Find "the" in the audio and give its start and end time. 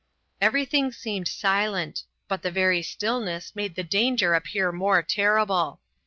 2.41-2.49, 3.75-3.83